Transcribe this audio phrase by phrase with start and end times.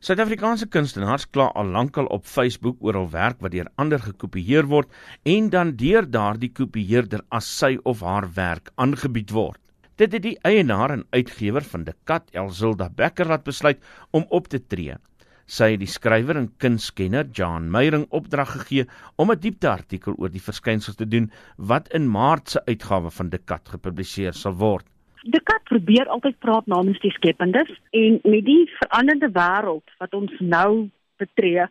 [0.00, 4.88] Suid-Afrikaanse kunstenaars kla al lankal op Facebook oor hul werk wat deur ander gekopieer word
[5.28, 9.60] en dan deur daardie kopieerder as sy of haar werk aangebied word.
[10.00, 13.84] Dit het die eienaar en uitgewer van De Kat, Elzilda Becker, laat besluit
[14.16, 14.96] om op te tree.
[15.44, 18.86] Sy het die skrywer en kunskenner Jan Meyering opdrag gegee
[19.20, 21.28] om 'n diepteartikel oor die verskynsels te doen
[21.58, 24.86] wat in Maart se uitgawe van De Kat gepubliseer sal word.
[25.22, 30.32] De kat probeer altyd praat namens die skependes en met die veranderde wêreld wat ons
[30.38, 30.88] nou
[31.20, 31.66] betree,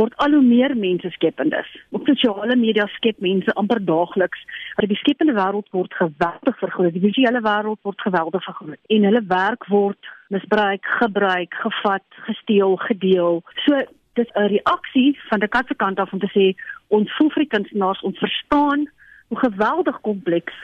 [0.00, 1.68] word al hoe meer mense skependes.
[1.94, 4.42] Op sosiale media skep mense amper daagliks.
[4.76, 6.96] Maar die skepende wêreld word geweldig vergroot.
[6.96, 13.42] Die visuele wêreld word geweldig vergroot en hulle werk word misbruik, gebruik, gevat, gesteel, gedeel.
[13.66, 13.82] So
[14.18, 16.54] dis 'n reaksie van die kat se kant af om te sê
[16.88, 18.88] ons voel vir kunstenaars ons verstaan
[19.28, 20.54] hoe geweldig kompleks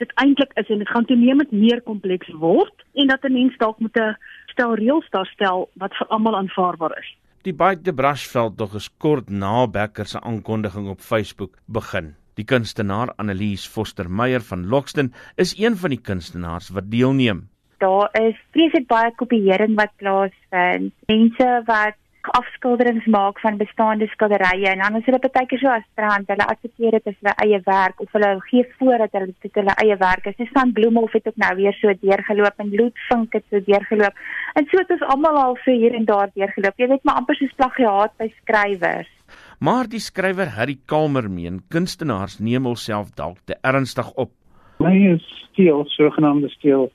[0.00, 3.78] dit eintlik is en dit gaan toenemend meer kompleks word en dat 'n mens dalk
[3.78, 4.16] moet 'n
[4.52, 7.10] stel reëls daarstel wat vir almal aanvaarbaar is.
[7.42, 12.14] Die Bike de Brushveld dog is kort na Becker se aankondiging op Facebook begin.
[12.34, 17.48] Die kunstenaar Annelies Foster Meyer van Lockston is een van die kunstenaars wat deelneem.
[17.78, 20.92] Daar is vreeslik baie kopieering wat plaasvind.
[21.08, 26.28] Mense wat afskilderings maak van bestaande skilderye en dan is hulle baie keer so astrand
[26.28, 29.76] hulle adverteer dit as hulle eie werk of hulle gee voor dat hulle dit hulle
[29.84, 30.36] eie werk is.
[30.36, 34.20] Dis van Bloemhof het ook nou weer so deurgeloop en Bloedvink het so deurgeloop.
[34.54, 36.76] En so het ons almal al so hier en daar deurgeloop.
[36.76, 39.10] Jy weet maar amper soos plagiaat by skrywers.
[39.58, 44.32] Maar die skrywer Harry Kalmer meen kunstenaars neem hulself dalk te ernstig op.
[44.80, 46.90] My is steel sogenaamde steel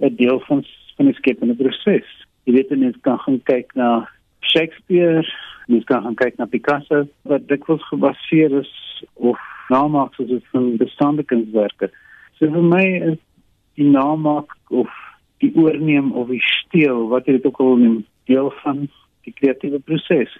[0.00, 0.64] 'n deel van
[0.96, 2.06] van die skepende proses.
[2.44, 4.08] Jy weet net jy kan gaan kyk na
[4.54, 5.24] Shakespeare,
[5.66, 8.70] mens kan gaan kyk na Picasso, wat dikwels gebaseer is
[9.14, 9.40] of
[9.72, 11.90] namaaksels is van bestaande kunswerke.
[12.38, 13.20] So vir my is
[13.78, 14.90] die namaak of
[15.42, 18.86] die oorneem of die steel, wat jy dit ook al noem, deel van
[19.26, 20.32] die kreatiewe proses.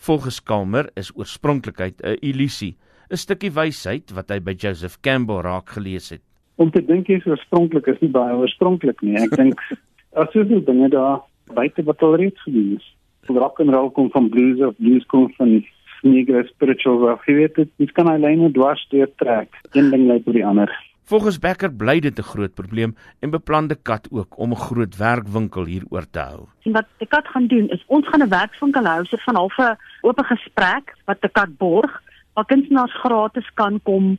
[0.00, 2.76] Volgens Kalmer is oorspronklikheid 'n illusie,
[3.10, 6.22] 'n stukkie wysheid wat hy by Joseph Campbell raak gelees het.
[6.56, 9.16] Om te dink jy oorspronklik is nie baie oorspronklik nie.
[9.16, 9.60] Ek dink
[10.22, 11.20] as jy dit dinge daar
[11.54, 12.86] buite wat al reeds gedoen is
[13.36, 15.64] rock and roll kom van blues of blues kom van
[16.02, 19.52] negro spiritual of jy weet dit dis kan alleen dwars deur trek.
[19.72, 20.70] Een ding lei tot die ander.
[21.10, 25.64] Volgens Becker bly dit 'n groot probleem en beplande kat ook om 'n groot werkwinkel
[25.64, 26.46] hieroor te hou.
[26.62, 29.58] En wat die kat gaan doen is ons gaan 'n werkswinkel hou so van half
[29.58, 32.02] 'n oop gesprek wat die kat borg
[32.34, 34.18] waar kunstenaars gratis kan kom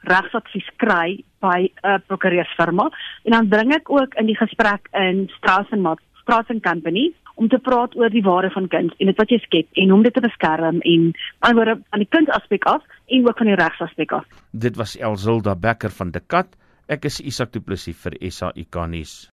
[0.00, 2.90] regsadvies kry by 'n prokureursfirma.
[3.24, 7.14] En dan bring ek ook in die gesprek in Strauss and Matt Strauss and Company
[7.36, 10.02] om te praat oor die waarde van kuns en dit wat jy skep en om
[10.02, 11.08] dit te beskerm en
[11.38, 14.26] anderswoorde aan die kunsaspek af en ook van die regsaspek af.
[14.50, 16.56] Dit was Elzilda Becker van De Kat.
[16.88, 19.26] Ek is Isak Du Plessis vir SAIK nuus.